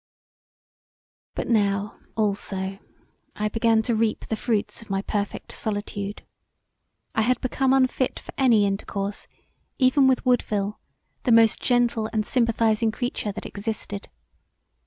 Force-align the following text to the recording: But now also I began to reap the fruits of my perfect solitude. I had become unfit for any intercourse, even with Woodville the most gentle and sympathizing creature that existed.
But 1.35 1.47
now 1.47 1.99
also 2.17 2.79
I 3.35 3.49
began 3.49 3.83
to 3.83 3.93
reap 3.93 4.25
the 4.25 4.35
fruits 4.35 4.81
of 4.81 4.89
my 4.89 5.03
perfect 5.03 5.51
solitude. 5.51 6.23
I 7.13 7.21
had 7.21 7.39
become 7.39 7.71
unfit 7.71 8.19
for 8.19 8.33
any 8.35 8.65
intercourse, 8.65 9.27
even 9.77 10.07
with 10.07 10.25
Woodville 10.25 10.79
the 11.21 11.31
most 11.31 11.59
gentle 11.59 12.09
and 12.13 12.25
sympathizing 12.25 12.91
creature 12.91 13.31
that 13.31 13.45
existed. 13.45 14.09